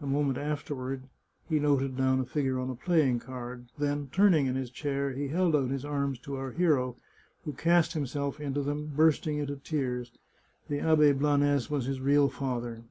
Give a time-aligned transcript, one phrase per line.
[0.00, 1.02] A moment afterward
[1.48, 5.28] he noted down a figure on a playing card; then, turning in his chair, he
[5.28, 6.96] held out his arms to our hero,
[7.44, 10.10] who cast himself into them, bursting into tears.
[10.68, 12.82] The Abbe Blanes was his real father.